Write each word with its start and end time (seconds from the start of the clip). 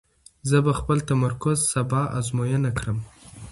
زه 0.49 0.57
به 0.65 0.73
خپل 0.79 0.97
تمرکز 1.09 1.57
سبا 1.71 2.01
ازموینه 2.19 2.71
کړم. 2.77 2.97